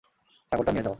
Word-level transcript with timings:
ছাগলটা 0.51 0.71
নিয়ে 0.71 0.83
যাও। 0.83 0.89